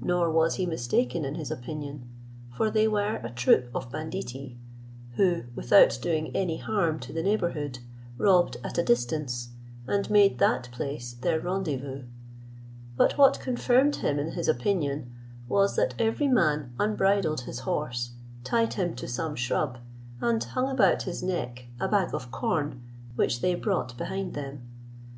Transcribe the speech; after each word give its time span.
Nor 0.00 0.30
was 0.30 0.54
he 0.54 0.64
mistaken 0.64 1.26
in 1.26 1.34
his 1.34 1.50
opinion: 1.50 2.08
for 2.56 2.70
they 2.70 2.88
were 2.88 3.16
a 3.16 3.28
troop 3.28 3.68
of 3.74 3.92
banditti, 3.92 4.56
who, 5.16 5.42
without 5.54 5.98
doing 6.00 6.34
any 6.34 6.56
harm 6.56 6.98
to 7.00 7.12
the 7.12 7.22
neighbourhood, 7.22 7.80
robbed 8.16 8.56
at 8.64 8.78
a 8.78 8.82
distance, 8.82 9.50
and 9.86 10.08
made 10.08 10.38
that 10.38 10.70
place 10.72 11.12
their 11.12 11.38
rendezvous; 11.38 12.04
but 12.96 13.18
what 13.18 13.40
confirmed 13.40 13.96
him 13.96 14.18
in 14.18 14.30
his 14.30 14.48
opinion 14.48 15.12
was, 15.50 15.76
that 15.76 15.94
every 15.98 16.28
man 16.28 16.72
unbridled 16.78 17.42
his 17.42 17.58
horse, 17.58 18.12
tied 18.44 18.72
him 18.72 18.94
to 18.96 19.06
some 19.06 19.36
shrub, 19.36 19.76
and 20.22 20.42
hung 20.44 20.70
about 20.70 21.02
his 21.02 21.22
neck 21.22 21.66
a 21.78 21.88
bag 21.88 22.14
of 22.14 22.30
corn 22.30 22.80
which 23.16 23.42
they 23.42 23.54
brought 23.54 23.98
behind 23.98 24.32
them. 24.32 24.62